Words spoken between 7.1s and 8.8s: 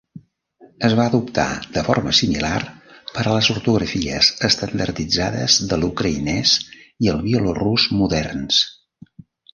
el bielorús moderns.